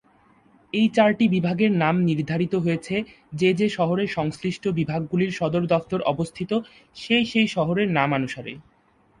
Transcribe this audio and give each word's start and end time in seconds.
এই 0.73 0.87
চারটি 0.93 1.25
বিভাগের 1.27 1.71
নাম 1.83 1.95
নির্ধারিত 2.09 2.53
হয়েছে 2.55 2.95
যে 3.33 3.49
যে 3.53 3.67
শহরে 3.69 4.03
সংশ্লিষ্ট 4.17 4.63
বিভাগগুলির 4.79 5.31
সদর 5.31 5.63
দফতর 5.65 5.99
অবস্থিত 6.03 6.51
সেই 6.95 7.25
সেই 7.25 7.47
শহরের 7.47 7.87
নামানুসারে। 7.91 8.53